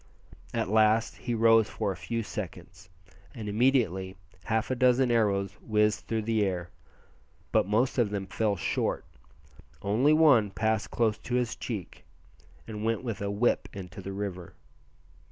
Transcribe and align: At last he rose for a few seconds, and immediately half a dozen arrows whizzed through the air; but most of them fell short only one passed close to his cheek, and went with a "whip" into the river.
At 0.51 0.67
last 0.71 1.15
he 1.17 1.35
rose 1.35 1.69
for 1.69 1.91
a 1.91 1.95
few 1.95 2.23
seconds, 2.23 2.89
and 3.35 3.47
immediately 3.47 4.17
half 4.45 4.71
a 4.71 4.75
dozen 4.75 5.11
arrows 5.11 5.51
whizzed 5.61 6.07
through 6.07 6.23
the 6.23 6.43
air; 6.43 6.71
but 7.51 7.67
most 7.67 7.99
of 7.99 8.09
them 8.09 8.25
fell 8.25 8.55
short 8.55 9.05
only 9.83 10.11
one 10.11 10.49
passed 10.49 10.89
close 10.89 11.19
to 11.19 11.35
his 11.35 11.55
cheek, 11.55 12.03
and 12.65 12.83
went 12.83 13.03
with 13.03 13.21
a 13.21 13.29
"whip" 13.29 13.69
into 13.73 14.01
the 14.01 14.11
river. 14.11 14.55